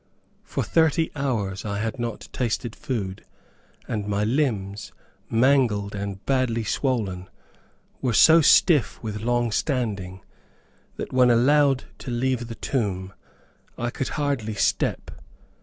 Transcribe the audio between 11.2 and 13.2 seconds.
allowed to leave the tomb,